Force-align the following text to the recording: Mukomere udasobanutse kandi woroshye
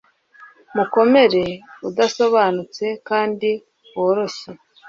Mukomere 0.75 1.45
udasobanutse 1.89 2.85
kandi 3.07 3.49
woroshye 3.99 4.49